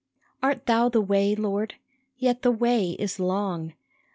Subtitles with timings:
[0.41, 1.75] Art Thou the way, Lord?
[2.17, 3.73] Yet the way is long